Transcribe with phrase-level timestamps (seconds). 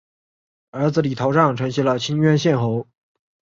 [0.71, 2.87] 儿子李桃杖承袭了清渊县侯。